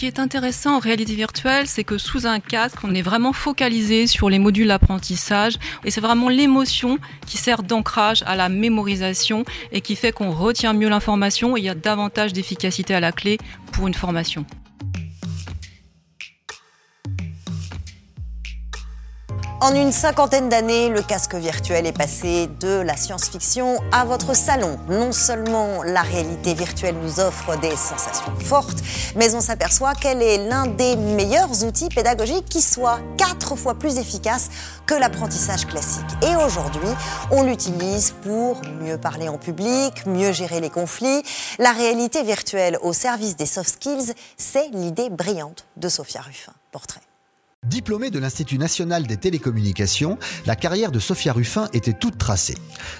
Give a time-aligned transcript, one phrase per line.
[0.00, 4.06] qui est intéressant en réalité virtuelle, c'est que sous un casque, on est vraiment focalisé
[4.06, 9.82] sur les modules d'apprentissage et c'est vraiment l'émotion qui sert d'ancrage à la mémorisation et
[9.82, 13.36] qui fait qu'on retient mieux l'information et il y a davantage d'efficacité à la clé
[13.72, 14.46] pour une formation.
[19.62, 24.78] En une cinquantaine d'années, le casque virtuel est passé de la science-fiction à votre salon.
[24.88, 28.78] Non seulement la réalité virtuelle nous offre des sensations fortes,
[29.16, 33.98] mais on s'aperçoit qu'elle est l'un des meilleurs outils pédagogiques qui soit quatre fois plus
[33.98, 34.48] efficace
[34.86, 36.08] que l'apprentissage classique.
[36.22, 36.88] Et aujourd'hui,
[37.30, 41.22] on l'utilise pour mieux parler en public, mieux gérer les conflits.
[41.58, 46.52] La réalité virtuelle au service des soft skills, c'est l'idée brillante de Sophia Ruffin.
[46.72, 47.02] Portrait.
[47.68, 52.56] Diplômée de l'Institut national des télécommunications, la carrière de Sophia Ruffin était toute tracée.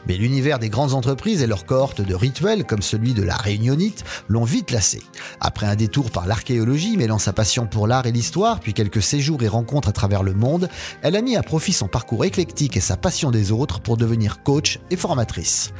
[0.07, 4.05] Mais l'univers des grandes entreprises et leur cohorte de rituels, comme celui de la réunionite,
[4.29, 5.03] l'ont vite lassée.
[5.41, 9.43] Après un détour par l'archéologie, mêlant sa passion pour l'art et l'histoire, puis quelques séjours
[9.43, 10.69] et rencontres à travers le monde,
[11.01, 14.43] elle a mis à profit son parcours éclectique et sa passion des autres pour devenir
[14.43, 15.73] coach et formatrice.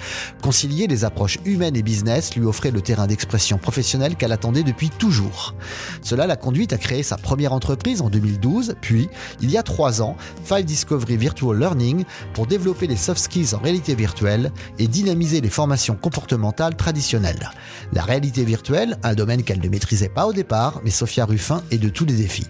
[0.43, 4.89] Concilier les approches humaines et business lui offrait le terrain d'expression professionnelle qu'elle attendait depuis
[4.89, 5.55] toujours.
[6.01, 9.09] Cela l'a conduite à créer sa première entreprise en 2012 puis,
[9.41, 12.05] il y a trois ans, Five Discovery Virtual Learning
[12.35, 17.51] pour développer les soft skills en réalité virtuelle et dynamiser les formations comportementales traditionnelles.
[17.93, 21.79] La réalité virtuelle, un domaine qu'elle ne maîtrisait pas au départ, mais Sophia Ruffin est
[21.79, 22.47] de tous les défis.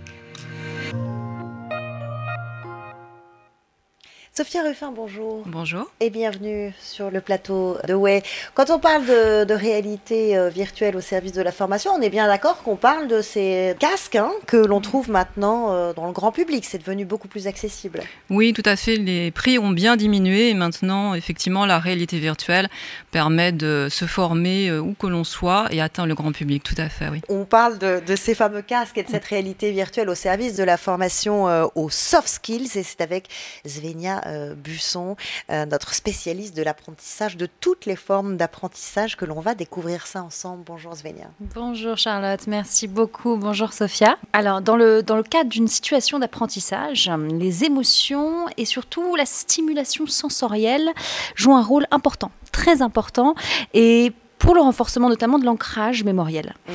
[4.33, 5.43] Sophia Ruffin, bonjour.
[5.47, 5.91] Bonjour.
[5.99, 8.23] Et bienvenue sur le plateau de Way.
[8.55, 12.29] Quand on parle de, réalité euh, virtuelle au service de la formation, on est bien
[12.29, 16.31] d'accord qu'on parle de ces casques hein, que l'on trouve maintenant euh, dans le grand
[16.31, 16.65] public.
[16.65, 18.03] C'est devenu beaucoup plus accessible.
[18.31, 18.95] Oui, tout à fait.
[18.95, 22.69] Les prix ont bien diminué et maintenant, effectivement, la réalité virtuelle
[23.11, 26.63] permet de se former euh, où que l'on soit et atteindre le grand public.
[26.63, 27.21] Tout à fait, oui.
[27.29, 30.77] On parle de, ces fameux casques et de cette réalité virtuelle au service de la
[30.77, 33.29] formation aux soft skills et c'est avec
[33.67, 35.17] Svenia euh, Busson,
[35.51, 40.23] euh, notre spécialiste de l'apprentissage, de toutes les formes d'apprentissage que l'on va découvrir ça
[40.23, 40.63] ensemble.
[40.65, 41.31] Bonjour Svenia.
[41.55, 43.37] Bonjour Charlotte, merci beaucoup.
[43.37, 44.19] Bonjour Sophia.
[44.33, 50.07] Alors, dans le, dans le cadre d'une situation d'apprentissage, les émotions et surtout la stimulation
[50.07, 50.91] sensorielle
[51.35, 53.35] jouent un rôle important, très important.
[53.75, 56.55] Et pour le renforcement notamment de l'ancrage mémoriel.
[56.67, 56.73] Mm.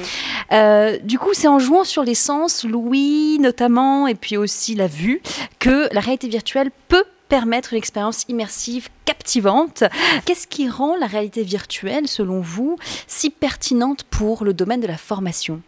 [0.53, 4.87] Euh, du coup, c'est en jouant sur les sens, l'ouïe notamment, et puis aussi la
[4.87, 5.21] vue,
[5.59, 9.83] que la réalité virtuelle peut permettre une expérience immersive captivante.
[10.25, 12.77] Qu'est-ce qui rend la réalité virtuelle, selon vous,
[13.07, 15.61] si pertinente pour le domaine de la formation?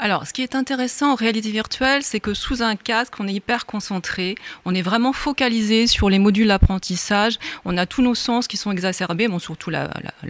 [0.00, 3.32] Alors, ce qui est intéressant en réalité virtuelle, c'est que sous un casque, on est
[3.32, 8.46] hyper concentré, on est vraiment focalisé sur les modules d'apprentissage, on a tous nos sens
[8.46, 9.88] qui sont exacerbés, bon, surtout la,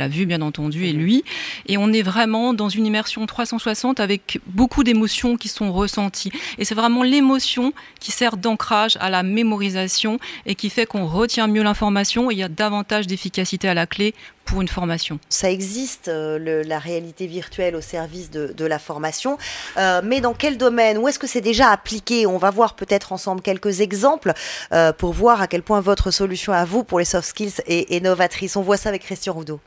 [0.09, 1.23] vue bien entendu et lui,
[1.67, 6.33] et on est vraiment dans une immersion 360 avec beaucoup d'émotions qui sont ressenties.
[6.57, 11.47] Et c'est vraiment l'émotion qui sert d'ancrage à la mémorisation et qui fait qu'on retient
[11.47, 14.15] mieux l'information et il y a davantage d'efficacité à la clé
[14.49, 15.19] pour une formation.
[15.29, 19.39] Ça existe, euh, la réalité virtuelle au service de, la formation,
[19.77, 20.99] euh, mais dans quel domaine?
[20.99, 22.27] Où est-ce que c'est déjà appliqué?
[22.27, 24.33] On va voir peut-être ensemble quelques exemples
[24.73, 28.03] euh, pour voir à quel point votre solution à vous pour les soft skills est,
[28.03, 28.57] novatrice.
[28.57, 29.61] On voit ça avec Christian Roudot.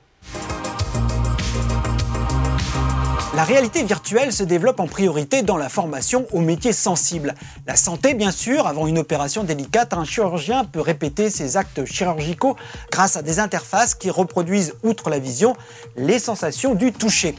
[3.33, 7.33] La réalité virtuelle se développe en priorité dans la formation aux métiers sensibles.
[7.65, 12.57] La santé, bien sûr, avant une opération délicate, un chirurgien peut répéter ses actes chirurgicaux
[12.91, 15.55] grâce à des interfaces qui reproduisent, outre la vision,
[15.95, 17.33] les sensations du toucher.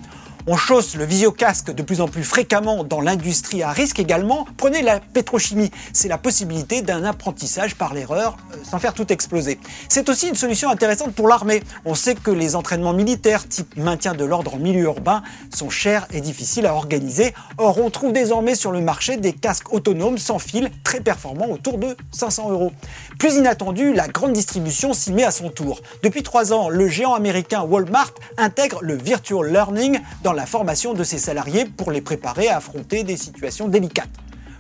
[0.49, 4.45] On chausse le visiocasque de plus en plus fréquemment dans l'industrie à risque également.
[4.57, 9.61] Prenez la pétrochimie, c'est la possibilité d'un apprentissage par l'erreur euh, sans faire tout exploser.
[9.89, 11.63] C'est aussi une solution intéressante pour l'armée.
[11.85, 15.23] On sait que les entraînements militaires type maintien de l'ordre en milieu urbain
[15.55, 17.35] sont chers et difficiles à organiser.
[17.59, 21.79] Or, on trouve désormais sur le marché des casques autonomes sans fil très performants autour
[21.79, 22.73] de 500 euros.
[23.21, 25.83] Plus inattendu, la grande distribution s'y met à son tour.
[26.03, 31.05] Depuis trois ans, le géant américain Walmart intègre le virtual learning dans la formation de
[31.05, 34.09] ses salariés pour les préparer à affronter des situations délicates.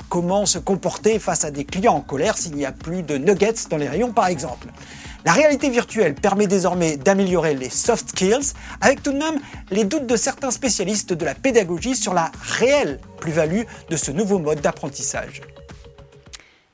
[0.08, 3.55] Comment se comporter face à des clients en colère s'il n'y a plus de nuggets
[3.70, 4.69] dans les rayons par exemple?
[5.25, 9.38] La réalité virtuelle permet désormais d'améliorer les soft skills, avec tout de même
[9.70, 14.38] les doutes de certains spécialistes de la pédagogie sur la réelle plus-value de ce nouveau
[14.41, 15.41] mode d'apprentissage.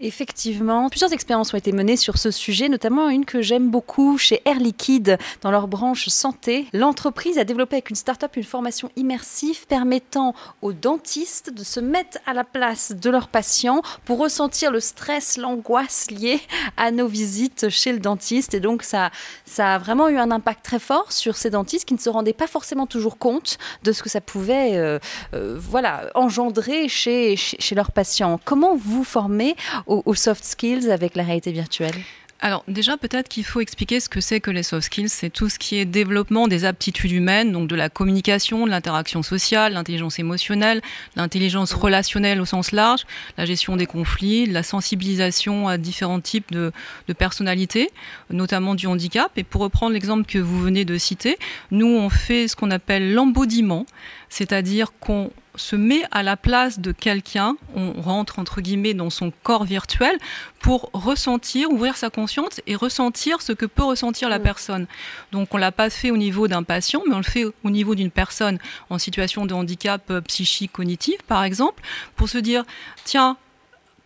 [0.00, 4.40] Effectivement, plusieurs expériences ont été menées sur ce sujet, notamment une que j'aime beaucoup chez
[4.44, 6.68] Air Liquide dans leur branche santé.
[6.72, 12.18] L'entreprise a développé avec une start-up une formation immersive permettant aux dentistes de se mettre
[12.26, 16.38] à la place de leurs patients pour ressentir le stress, l'angoisse liée
[16.76, 18.54] à nos visites chez le dentiste.
[18.54, 19.10] Et donc ça,
[19.46, 22.32] ça a vraiment eu un impact très fort sur ces dentistes qui ne se rendaient
[22.32, 25.00] pas forcément toujours compte de ce que ça pouvait euh,
[25.34, 28.38] euh, voilà, engendrer chez, chez, chez leurs patients.
[28.44, 29.56] Comment vous formez
[29.88, 31.94] aux, soft skills avec la réalité virtuelle
[32.40, 35.08] alors déjà, peut-être qu'il faut expliquer ce que c'est que les soft skills.
[35.08, 39.24] C'est tout ce qui est développement des aptitudes humaines, donc de la communication, de l'interaction
[39.24, 40.80] sociale, l'intelligence émotionnelle,
[41.16, 43.06] l'intelligence relationnelle au sens large,
[43.38, 46.70] la gestion des conflits, la sensibilisation à différents types de,
[47.08, 47.90] de personnalités,
[48.30, 49.32] notamment du handicap.
[49.36, 51.38] Et pour reprendre l'exemple que vous venez de citer,
[51.72, 53.84] nous, on fait ce qu'on appelle l'embodiment,
[54.28, 59.32] c'est-à-dire qu'on se met à la place de quelqu'un, on rentre entre guillemets dans son
[59.42, 60.16] corps virtuel
[60.60, 64.42] pour ressentir, ouvrir sa conscience et ressentir ce que peut ressentir la mm.
[64.42, 64.86] personne.
[65.32, 67.94] Donc on l'a pas fait au niveau d'un patient, mais on le fait au niveau
[67.94, 68.58] d'une personne
[68.90, 71.82] en situation de handicap euh, psychique cognitif par exemple,
[72.16, 72.64] pour se dire
[73.04, 73.36] tiens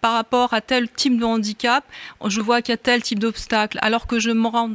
[0.01, 1.85] par rapport à tel type de handicap,
[2.27, 4.69] je vois qu'il y a tel type d'obstacle, alors que je me rends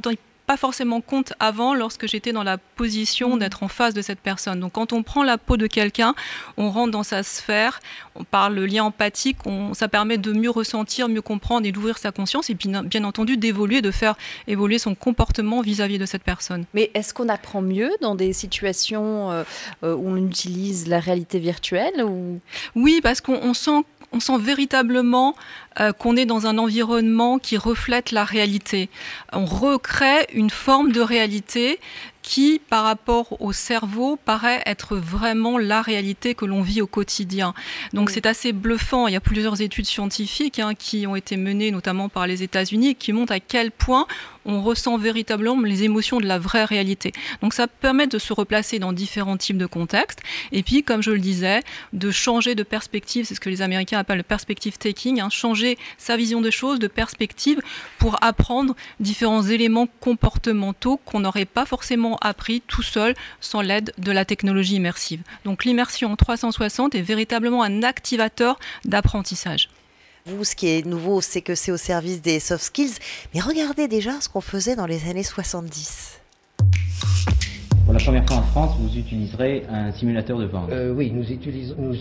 [0.48, 3.40] pas forcément compte avant lorsque j'étais dans la position mmh.
[3.40, 4.62] d'être en face de cette personne.
[4.62, 6.16] Donc quand on prend la peau de quelqu'un,
[6.56, 7.82] on rentre dans sa sphère,
[8.16, 11.98] on parle le lien empathique, on, ça permet de mieux ressentir, mieux comprendre et d'ouvrir
[11.98, 14.16] sa conscience et puis bien entendu d'évoluer, de faire
[14.48, 16.64] évoluer son comportement vis-à-vis de cette personne.
[16.74, 19.44] Mais est-ce qu'on apprend mieux dans des situations euh,
[19.84, 22.40] euh, où on utilise la réalité virtuelle ou...
[22.76, 25.36] Oui, parce qu'on sent on sent véritablement
[25.80, 28.90] euh, qu'on est dans un environnement qui reflète la réalité.
[29.34, 31.80] On recrée une forme de réalité
[32.28, 37.54] qui, par rapport au cerveau, paraît être vraiment la réalité que l'on vit au quotidien.
[37.94, 39.08] Donc c'est assez bluffant.
[39.08, 42.96] Il y a plusieurs études scientifiques hein, qui ont été menées notamment par les États-Unis
[42.96, 44.08] qui montrent à quel point
[44.44, 47.14] on ressent véritablement les émotions de la vraie réalité.
[47.42, 50.20] Donc ça permet de se replacer dans différents types de contextes
[50.52, 51.62] et puis, comme je le disais,
[51.94, 53.26] de changer de perspective.
[53.26, 56.80] C'est ce que les Américains appellent le perspective taking, hein, changer sa vision des choses,
[56.80, 57.62] de perspective
[58.00, 64.12] pour apprendre différents éléments comportementaux qu'on n'aurait pas forcément appris tout seul sans l'aide de
[64.12, 65.22] la technologie immersive.
[65.46, 69.70] Donc l'immersion 360 est véritablement un activateur d'apprentissage.
[70.26, 72.96] Vous, ce qui est nouveau, c'est que c'est au service des soft skills.
[73.34, 76.20] Mais regardez déjà ce qu'on faisait dans les années 70.
[77.88, 80.70] Pour la première fois en France, vous utiliserez un simulateur de vente.
[80.74, 81.24] Euh, Oui, nous,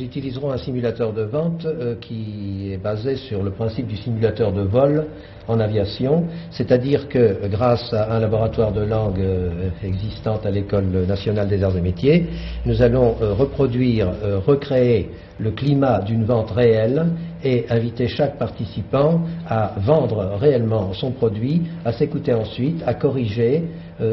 [0.03, 4.63] utiliserons un simulateur de vente euh, qui est basé sur le principe du simulateur de
[4.63, 5.07] vol
[5.47, 11.47] en aviation, c'est-à-dire que grâce à un laboratoire de langue euh, existant à l'École nationale
[11.47, 12.27] des arts et métiers,
[12.65, 14.11] nous allons reproduire,
[14.45, 15.09] recréer
[15.39, 17.07] le climat d'une vente réelle
[17.45, 23.63] et inviter chaque participant à vendre réellement son produit, à s'écouter ensuite, à corriger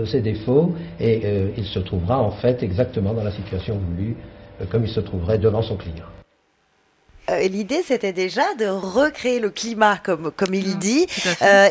[0.06, 4.16] ses défauts et euh, il se trouvera en fait exactement dans la situation voulue
[4.62, 6.06] euh, comme il se trouverait devant son client.
[7.50, 11.08] L'idée, c'était déjà de recréer le climat, comme, comme il mmh, dit.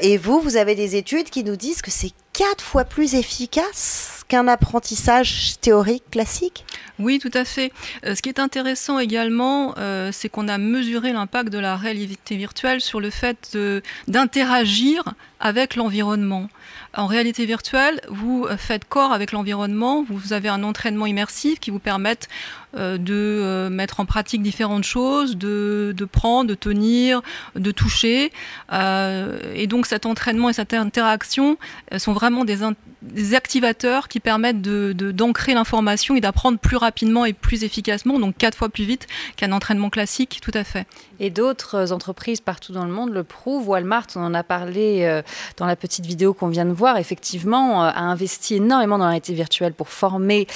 [0.00, 4.24] et vous, vous avez des études qui nous disent que c'est quatre fois plus efficace
[4.28, 6.64] qu'un apprentissage théorique classique?
[6.98, 7.70] Oui, tout à fait.
[8.02, 9.74] ce qui est intéressant également,
[10.10, 13.54] c'est qu'on a mesuré l'impact de la réalité virtuelle sur le fait
[14.08, 15.04] d'interagir
[15.38, 16.48] avec l'environnement.
[16.94, 21.78] En réalité virtuelle, vous faites corps avec l'environnement, vous avez un entraînement immersif qui vous
[21.78, 22.18] permet
[22.74, 27.20] euh, de euh, mettre en pratique différentes choses, de, de prendre, de tenir,
[27.54, 28.32] de toucher.
[28.72, 31.58] Euh, et donc cet entraînement et cette interaction
[31.98, 32.60] sont vraiment des,
[33.02, 38.18] des, activateurs qui permettent d'ancrer de, de l'information et d'apprendre plus rapidement et plus efficacement,
[38.18, 40.86] donc quatre fois plus vite qu'un entraînement classique, tout à fait.
[41.20, 43.68] Et d'autres entreprises partout dans le monde le prouvent.
[43.68, 45.20] Walmart, on en a parlé
[45.56, 49.34] dans la petite vidéo qu'on vient de voir, effectivement, a investi énormément dans la réalité
[49.34, 50.46] virtuelle pour former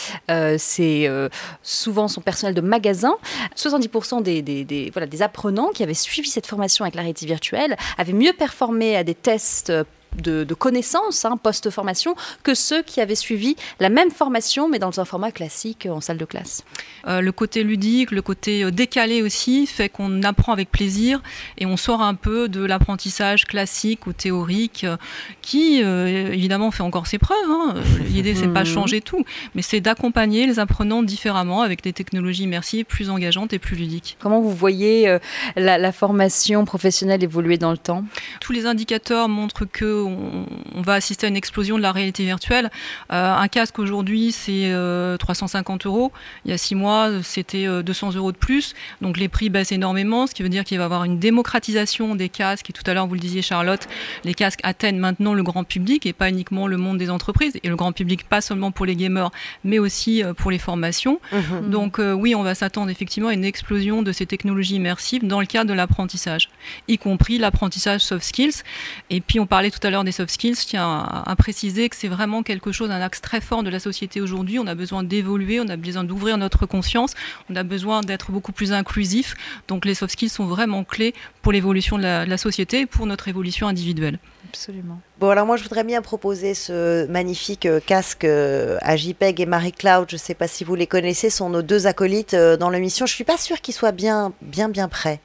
[0.57, 1.29] ces
[1.63, 3.15] souvent son personnel de magasin.
[3.57, 8.13] 70% des, voilà, des apprenants qui avaient suivi cette formation avec la réalité virtuelle avaient
[8.13, 9.85] mieux performé à des tests euh,
[10.23, 15.05] de, connaissances hein, post-formation que ceux qui avaient suivi la même formation mais dans un
[15.05, 16.65] format classique en salle de classe.
[17.07, 21.23] Euh, le côté ludique, le côté euh, décalé aussi fait qu'on apprend avec plaisir
[21.59, 24.97] et on sort un peu de l'apprentissage classique ou théorique euh,
[25.43, 27.37] qui évidemment fait encore ses preuves.
[27.49, 27.75] Hein.
[28.09, 32.85] L'idée c'est pas changer tout, mais c'est d'accompagner les apprenants différemment avec des technologies immersives
[32.85, 34.17] plus engageantes et plus ludiques.
[34.21, 35.19] Comment vous voyez
[35.57, 38.05] la, la formation professionnelle évoluer dans le temps?
[38.41, 42.71] Tous les indicateurs montrent que on va assister à une explosion de la réalité virtuelle.
[43.13, 44.73] Euh, un casque aujourd'hui, c'est
[45.19, 46.13] 350 euros.
[46.45, 48.75] Il y a six mois, c'était 200 euros de plus.
[49.01, 52.15] Donc les prix baissent énormément, ce qui veut dire qu'il va y avoir une démocratisation
[52.15, 52.71] des casques.
[52.71, 53.87] Et tout à l'heure, vous le disiez, Charlotte,
[54.25, 57.59] les casques atteignent maintenant le grand public et pas uniquement le monde des entreprises.
[57.63, 59.31] Et le grand public, pas seulement pour les gamers,
[59.65, 61.21] mais aussi pour les formations.
[61.33, 61.71] Mhm.
[61.71, 65.47] Donc oui, on va s'attendre effectivement à une explosion de ces technologies immersives dans le
[65.47, 66.49] cadre de l'apprentissage,
[66.89, 68.63] y compris l'apprentissage soft skills.
[69.11, 71.97] Et puis on parlait tout à l'heure des soft skills, je tiens à, préciser que
[71.97, 74.59] c'est vraiment quelque chose, un axe très fort de la société aujourd'hui.
[74.59, 77.15] On a besoin d'évoluer, on a besoin d'ouvrir notre conscience,
[77.51, 79.35] on a besoin d'être beaucoup plus inclusif.
[79.69, 83.29] Donc les soft skills sont vraiment clés pour l'évolution de la, société et pour notre
[83.29, 84.19] évolution individuelle.
[84.49, 85.01] Absolument.
[85.19, 89.47] Bon, alors moi, je voudrais bien proposer ce magnifique euh, casque euh, à JPEG et
[89.47, 90.07] Marie-Claude.
[90.09, 93.07] Je ne sais pas si vous les connaissez, sont nos deux acolytes euh, dans l'émission.
[93.07, 95.21] Je ne suis pas sûre qu'ils soient bien, bien, bien prêts.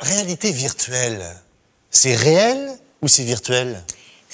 [0.00, 1.22] Réalité virtuelle,
[1.90, 2.58] c'est réel
[3.02, 3.82] ou c'est virtuel?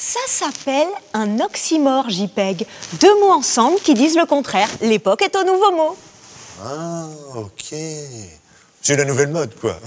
[0.00, 2.64] Ça s'appelle un oxymore JPEG.
[3.00, 4.68] Deux mots ensemble qui disent le contraire.
[4.80, 5.96] L'époque est au nouveau mot.
[6.64, 7.74] Ah, ok.
[8.80, 9.80] C'est la nouvelle mode, quoi.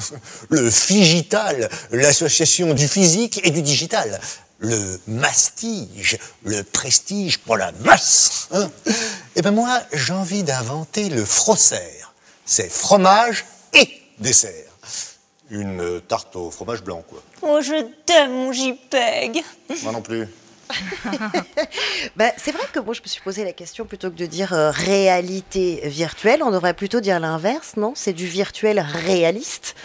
[0.50, 4.20] Le Figital, l'association du physique et du digital.
[4.60, 8.50] Le mastige, le prestige pour la masse.
[8.52, 8.70] Hein.
[9.38, 12.02] Eh ben moi, j'ai envie d'inventer le frosser.
[12.46, 13.88] C'est fromage et
[14.20, 14.71] dessert.
[15.52, 17.22] Une tarte au fromage blanc, quoi.
[17.42, 19.44] Oh, je t'aime, mon JPEG.
[19.84, 20.28] Moi non plus.
[22.16, 24.54] bah, c'est vrai que moi, je me suis posé la question plutôt que de dire
[24.54, 27.92] euh, réalité virtuelle, on devrait plutôt dire l'inverse, non?
[27.96, 29.76] C'est du virtuel réaliste,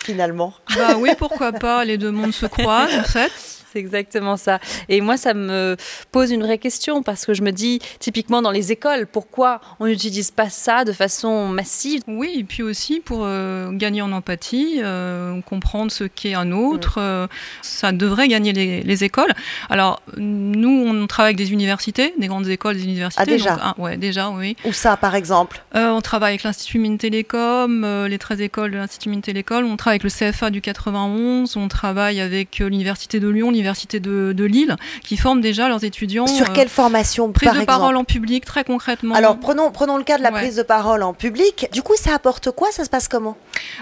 [0.00, 0.52] finalement.
[0.76, 1.84] Bah oui, pourquoi pas?
[1.84, 3.32] Les deux mondes se croisent, en fait.
[3.74, 4.60] C'est exactement ça.
[4.88, 5.76] Et moi, ça me
[6.12, 9.86] pose une vraie question parce que je me dis, typiquement dans les écoles, pourquoi on
[9.86, 12.02] n'utilise pas ça de façon massive?
[12.06, 16.98] Oui, et puis aussi pour euh, gagner en empathie, euh, comprendre ce qu'est un autre.
[16.98, 17.26] Euh,
[17.62, 19.32] ça devrait gagner les, écoles.
[19.70, 23.22] Alors, nous, on travaille avec des universités, des grandes écoles, des universités.
[23.22, 23.58] Ah, déjà?
[23.60, 24.56] ah, Ouais, déjà, oui.
[24.64, 25.64] Où ça, par exemple?
[25.74, 29.64] On travaille avec l'Institut Mines Télécom, les 13 écoles de l'Institut Mines Télécom.
[29.64, 31.56] On travaille avec le CFA du 91.
[31.56, 36.26] On travaille avec l'Université de Lyon, l'université de, Lille, qui forment déjà leurs étudiants.
[36.26, 39.14] Sur quelle formation Prise de parole en public, très concrètement.
[39.14, 41.68] Alors prenons, prenons le cas de la prise de parole en public.
[41.72, 42.70] Du coup, ça apporte quoi?
[42.72, 43.36] Ça se passe comment?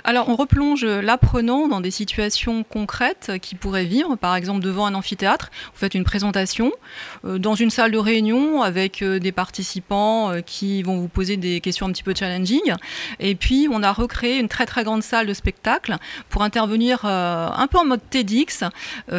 [0.04, 4.94] Alors on replonge l'apprenant dans des situations concrètes qu'il pourrait vivre, par exemple devant un
[4.94, 5.50] amphithéâtre.
[5.72, 6.72] Vous faites une présentation
[7.24, 11.36] euh, dans une salle de réunion avec euh, des participants euh, qui vont vous poser
[11.36, 12.74] des questions un petit peu challenging.
[13.18, 15.96] Et puis on a recréé une très très grande salle de spectacle
[16.28, 18.64] pour intervenir un peu en mode TEDx,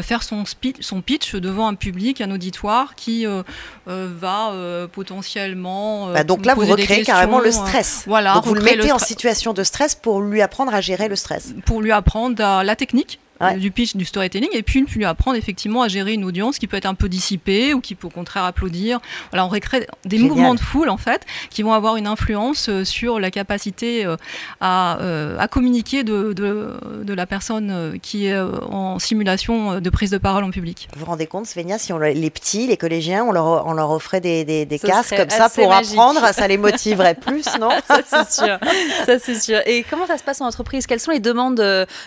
[0.02, 0.46] faire son
[0.80, 3.44] son pitch devant un public, un auditoire qui euh,
[3.88, 6.12] euh, va euh, potentiellement.
[6.12, 8.04] Bah, donc là, vous recréez carrément le stress.
[8.08, 8.36] voilà.
[8.36, 11.54] Donc vous le mettez en situation de stress pour lui apprendre à gérer le stress.
[11.66, 13.20] Pour lui apprendre la technique
[13.58, 16.78] du pitch, du storytelling, et puis lui apprendre effectivement à gérer une audience qui peut
[16.78, 19.00] être un peu dissipée ou qui peut au contraire applaudir.
[19.32, 22.84] Voilà, on recrée des mouvements de foule en fait qui vont avoir une influence euh,
[22.84, 24.18] sur la capacité euh,
[24.60, 30.18] à, euh, à communiquer de, de, la personne qui est en simulation de prise de
[30.18, 30.88] parole en public.
[30.94, 33.92] Vous vous rendez compte, Svenia, si on, les petits, les collégiens, on leur, on leur
[33.92, 38.02] offrait des, des, des casques comme ça pour apprendre, ça les motiverait plus, non Ça
[38.04, 38.58] c'est sûr.
[39.06, 39.60] ça c'est sûr.
[39.68, 40.88] Et comment ça se passe en entreprise?
[40.88, 41.64] Quelles sont les demandes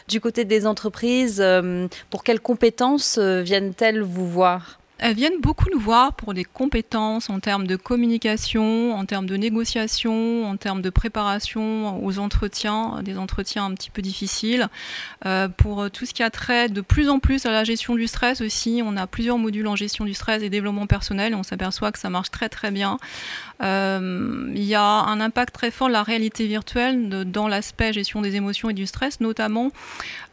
[0.08, 1.25] du côté des entreprises?
[1.40, 4.78] Euh, pour quelles compétences euh, viennent-elles vous voir?
[4.98, 9.36] Elles viennent beaucoup nous voir pour des compétences en termes de communication, en termes de
[9.36, 14.68] négociation, en termes de préparation aux entretiens, des entretiens un petit peu difficiles.
[15.26, 18.06] Euh, pour tout ce qui a trait de plus en plus à la gestion du
[18.06, 21.42] stress aussi, on a plusieurs modules en gestion du stress et développement personnel et on
[21.42, 22.98] s'aperçoit que ça marche très très bien.
[23.62, 28.20] Euh, il y a un impact très fort de la réalité virtuelle dans l'aspect gestion
[28.20, 29.70] des émotions et du stress, notamment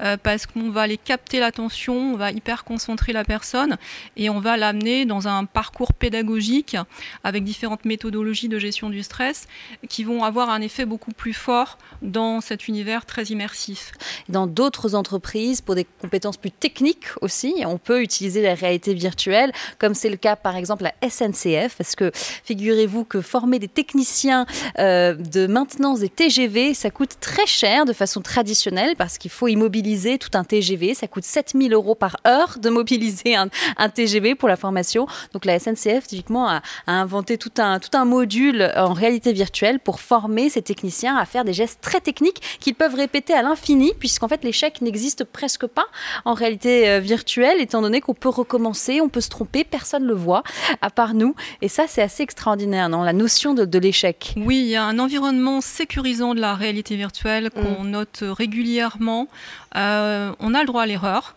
[0.01, 3.77] euh, parce qu'on va aller capter l'attention, on va hyper concentrer la personne
[4.17, 6.77] et on va l'amener dans un parcours pédagogique
[7.23, 9.47] avec différentes méthodologies de gestion du stress
[9.89, 13.91] qui vont avoir un effet beaucoup plus fort dans cet univers très immersif.
[14.29, 19.51] Dans d'autres entreprises, pour des compétences plus techniques aussi, on peut utiliser la réalité virtuelle,
[19.79, 24.45] comme c'est le cas par exemple à SNCF, parce que figurez-vous que former des techniciens
[24.79, 29.47] euh, de maintenance des TGV, ça coûte très cher de façon traditionnelle, parce qu'il faut
[29.47, 34.35] immobiliser tout un TGV, ça coûte 7000 euros par heure de mobiliser un, un TGV
[34.43, 35.07] pour la formation.
[35.31, 40.01] Donc la SNCF, typiquement, a, inventé tout un, tout un module en réalité virtuelle pour
[40.01, 44.27] former ces techniciens à faire des gestes très techniques qu'ils peuvent répéter à l'infini, puisqu'en
[44.27, 45.85] fait l'échec n'existe presque pas
[46.25, 50.09] en réalité euh, virtuelle, étant donné qu'on peut recommencer, on peut se tromper, personne ne
[50.09, 50.43] le voit,
[50.81, 51.35] à part nous.
[51.61, 54.33] Et ça, c'est assez extraordinaire, non La notion de, l'échec.
[54.35, 57.89] Oui, il y a un environnement sécurisant de la réalité virtuelle qu'on mm.
[57.89, 59.29] note régulièrement.
[59.77, 61.33] Euh, on a le droit à l'erreur.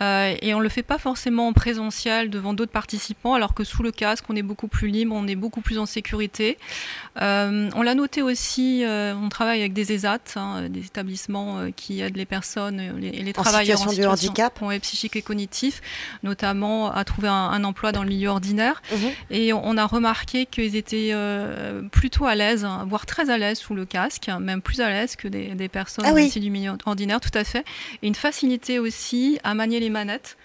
[0.00, 3.64] Euh, et on ne le fait pas forcément en présentiel devant d'autres participants, alors que
[3.64, 6.58] sous le casque, on est beaucoup plus libre, on est beaucoup plus en sécurité.
[7.20, 12.00] Euh, on l'a noté aussi, euh, on travaille avec des ESAT, hein, des établissements qui
[12.00, 15.80] aident les personnes et les, travailleurs en situation, en situation de handicap, psychique et cognitif,
[16.22, 18.82] notamment à trouver un, emploi dans le milieu ordinaire.
[18.92, 19.10] Mhm.
[19.30, 21.14] Et on, a remarqué qu'ils étaient
[21.92, 25.16] plutôt à l'aise, hein, voire très à l'aise sous le casque, même plus à l'aise
[25.16, 27.64] que des, personnes ah du milieu ordinaire, tout à fait.
[28.02, 29.90] Et une facilité aussi à manier les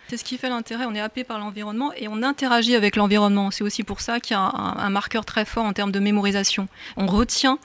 [0.07, 0.85] C'est ce qui fait l'intérêt.
[0.85, 3.51] On est happé par l'environnement et on interagit avec l'environnement.
[3.51, 6.67] C'est aussi pour ça qu'il y a un, marqueur très fort en termes de mémorisation.
[6.97, 7.59] On retient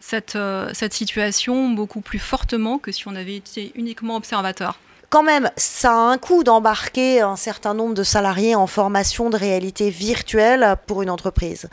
[0.00, 4.78] cette, euh, cette situation beaucoup plus fortement que si on avait été uniquement observateur
[5.10, 9.36] quand même, ça a un coût d'embarquer un certain nombre de salariés en formation de
[9.36, 11.68] réalité virtuelle pour une entreprise.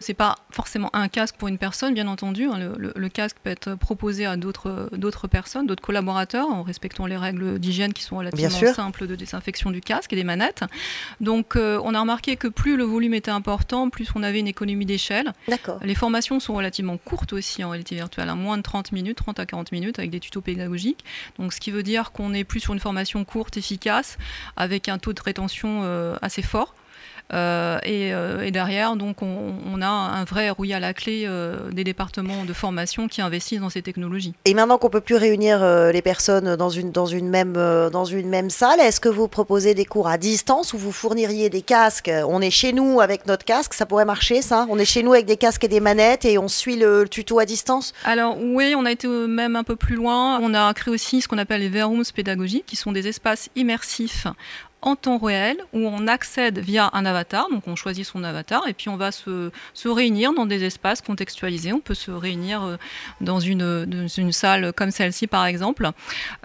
[0.00, 2.44] C'est pas forcément un casque pour une personne, bien entendu.
[2.44, 2.72] Hein.
[2.78, 7.92] Le, casque peut être proposé à d'autres personnes, d'autres collaborateurs, en respectant les règles d'hygiène
[7.92, 10.64] qui sont relativement simples de désinfection du casque et des manettes.
[11.20, 14.46] Donc, euh, on a remarqué que plus le volume était important, plus on avait une
[14.46, 15.32] économie d'échelle.
[15.82, 19.40] Les formations sont relativement courtes aussi en réalité virtuelle, à moins de 30 minutes, 30
[19.40, 21.04] à 40 minutes, avec des tutos pédagogiques.
[21.38, 24.18] Donc, ce qui veut dire qu'on est plus sur une formation courte, efficace,
[24.56, 26.74] avec un taux de rétention euh, assez fort.
[27.32, 31.84] Euh, euh, et, derrière, donc, on, a un vrai rouille à la clé euh, des
[31.84, 34.34] départements de formation qui investissent dans ces technologies.
[34.44, 37.52] Et maintenant qu'on peut plus réunir les personnes dans une, dans une, même,
[37.92, 41.50] dans une même salle, est-ce que vous proposez des cours à distance ou vous fourniriez
[41.50, 42.10] des casques?
[42.28, 44.66] On est chez nous avec notre casque, ça pourrait marcher ça?
[44.70, 47.38] On est chez nous avec des casques et des manettes et on suit le, tuto
[47.38, 47.92] à distance?
[48.04, 50.40] Alors oui, on a été même un peu plus loin.
[50.42, 54.26] On a créé aussi ce qu'on appelle les Verrooms pédagogiques, qui sont des espaces immersifs
[54.80, 58.74] en temps réel où on accède via un avatar, donc on choisit son avatar et
[58.74, 61.72] puis on va se, se réunir dans des espaces contextualisés.
[61.72, 62.76] On peut se réunir euh,
[63.20, 65.90] dans une, dans une salle comme celle-ci par exemple.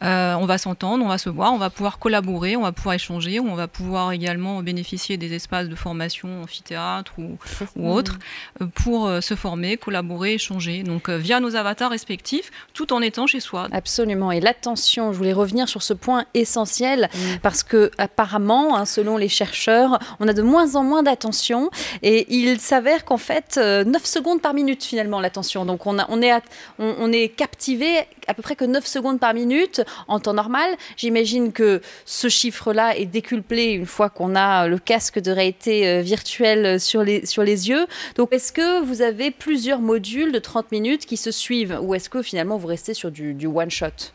[0.02, 2.96] Euh, on va s'entendre, on va se voir, on va pouvoir collaborer, on va pouvoir
[2.96, 7.38] échanger, on va pouvoir également bénéficier des espaces de formation, amphithéâtre ou,
[7.76, 8.18] ou autre,
[8.62, 10.82] euh, pour se former, collaborer, échanger.
[10.82, 13.68] Donc via nos avatars respectifs, tout en étant chez soi.
[13.72, 14.32] Absolument.
[14.32, 17.18] Et l'attention, je voulais revenir sur ce point essentiel mmh.
[17.44, 21.70] parce que à apparemment, hein, selon les chercheurs, on a de moins en moins d'attention.
[22.04, 25.66] Et il s'avère qu'en fait, 9 euh, secondes par minute finalement l'attention.
[25.66, 30.70] Donc on, est, captivé à peu près que 9 secondes par minute en temps normal.
[30.96, 36.02] J'imagine que ce chiffre-là est décuplé une fois qu'on a le casque de réalité euh,
[36.02, 37.86] virtuelle sur les, sur les yeux.
[38.16, 41.78] Donc est-ce que vous avez plusieurs modules de 30 minutes qui se suivent?
[41.82, 44.14] Ou est-ce que finalement vous restez sur du one-shot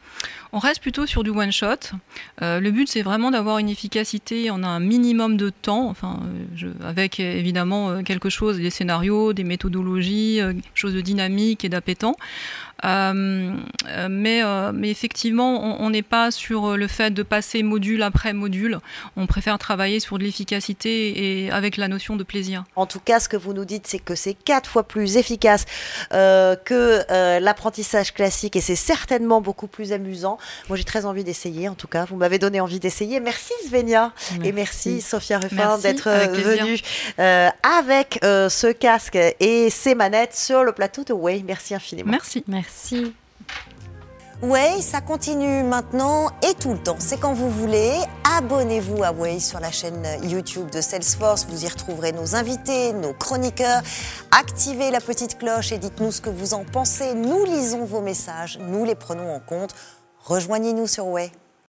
[0.52, 1.92] on reste plutôt sur du one shot.
[2.42, 6.20] Euh, le but, c'est vraiment d'avoir une efficacité en un minimum de temps, enfin,
[6.62, 11.68] euh, avec évidemment euh, quelque chose, des scénarios, des méthodologies, quelque chose de dynamique et
[11.68, 12.16] d'appétant.
[12.84, 13.56] Euh,
[14.08, 18.78] mais, euh, mais effectivement, on n'est pas sur le fait de passer module après module.
[19.16, 22.64] On préfère travailler sur de l'efficacité et avec la notion de plaisir.
[22.76, 25.64] En tout cas, ce que vous nous dites, c'est que c'est quatre fois plus efficace
[26.12, 27.04] euh, que
[27.40, 30.38] l'apprentissage classique et c'est certainement beaucoup plus amusant.
[30.68, 31.68] Moi, j'ai très envie d'essayer.
[31.68, 33.20] En tout cas, vous m'avez donné envie d'essayer.
[33.20, 34.12] Merci Svenia
[34.44, 36.78] et merci Sophia Ruffin d'être venue
[37.62, 41.42] avec ce casque et ces manettes sur le plateau de Way.
[41.46, 42.10] Merci infiniment.
[42.10, 42.44] Merci.
[42.46, 42.67] Merci.
[42.68, 43.14] Merci.
[44.42, 46.96] Way, ça continue maintenant et tout le temps.
[46.98, 47.92] C'est quand vous voulez.
[48.36, 51.46] Abonnez-vous à Way sur la chaîne YouTube de Salesforce.
[51.48, 53.80] Vous y retrouverez nos invités, nos chroniqueurs.
[54.30, 57.14] Activez la petite cloche et dites-nous ce que vous en pensez.
[57.14, 59.74] Nous lisons vos messages, nous les prenons en compte.
[60.24, 61.32] Rejoignez-nous sur Way.